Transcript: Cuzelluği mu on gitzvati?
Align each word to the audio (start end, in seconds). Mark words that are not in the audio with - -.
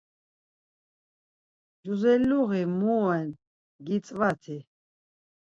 Cuzelluği 1.81 2.65
mu 2.79 2.91
on 3.11 3.25
gitzvati? 3.85 4.57